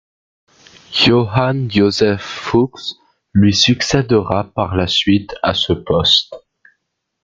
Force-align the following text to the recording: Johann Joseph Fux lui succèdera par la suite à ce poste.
Johann 0.93 1.69
Joseph 1.69 2.23
Fux 2.23 2.71
lui 3.33 3.53
succèdera 3.53 4.45
par 4.51 4.75
la 4.75 4.87
suite 4.87 5.35
à 5.43 5.53
ce 5.53 5.73
poste. 5.73 6.33